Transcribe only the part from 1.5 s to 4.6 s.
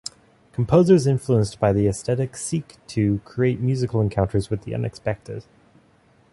by the aesthetic seek to create musical encounters